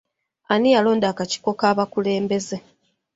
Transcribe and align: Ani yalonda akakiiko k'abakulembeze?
Ani 0.53 0.69
yalonda 0.75 1.05
akakiiko 1.11 1.51
k'abakulembeze? 1.59 2.57